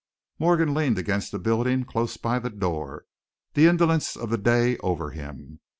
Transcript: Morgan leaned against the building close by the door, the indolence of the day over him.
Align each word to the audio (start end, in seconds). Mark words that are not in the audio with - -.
Morgan 0.39 0.73
leaned 0.73 0.97
against 0.97 1.31
the 1.31 1.37
building 1.37 1.83
close 1.85 2.17
by 2.17 2.39
the 2.39 2.49
door, 2.49 3.05
the 3.53 3.67
indolence 3.67 4.15
of 4.17 4.31
the 4.31 4.37
day 4.39 4.75
over 4.77 5.11
him. 5.11 5.59